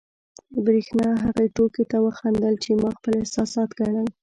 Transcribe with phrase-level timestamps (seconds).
[0.65, 4.07] برېښنا هغې ټوکې ته وخندل، چې ما خپل احساسات ګڼل.